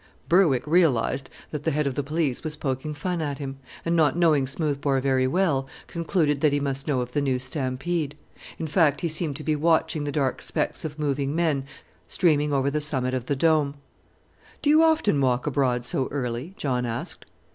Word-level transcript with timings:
Berwick 0.27 0.63
realized 0.65 1.29
that 1.51 1.63
the 1.63 1.69
Head 1.69 1.85
of 1.85 1.93
the 1.93 2.01
Police 2.01 2.43
was 2.43 2.55
poking 2.55 2.95
fun 2.95 3.21
at 3.21 3.37
him; 3.37 3.59
and 3.85 3.95
not 3.95 4.17
knowing 4.17 4.47
Smoothbore 4.47 4.99
very 4.99 5.27
well, 5.27 5.69
concluded 5.85 6.41
that 6.41 6.51
he 6.51 6.59
must 6.59 6.87
know 6.87 7.01
of 7.01 7.11
the 7.11 7.21
new 7.21 7.37
stampede; 7.37 8.15
in 8.57 8.65
fact, 8.65 9.01
he 9.01 9.07
seemed 9.07 9.35
to 9.35 9.43
be 9.43 9.55
watching 9.55 10.03
the 10.03 10.11
dark 10.11 10.41
specks 10.41 10.83
of 10.83 10.97
moving 10.97 11.35
men 11.35 11.65
streaming 12.07 12.51
over 12.51 12.71
the 12.71 12.81
summit 12.81 13.13
of 13.13 13.27
the 13.27 13.35
Dome. 13.35 13.75
"Do 14.63 14.71
you 14.71 14.81
often 14.81 15.21
walk 15.21 15.45
abroad 15.45 15.85
so 15.85 16.07
early?" 16.09 16.55
John 16.57 16.87
asked. 16.87 17.23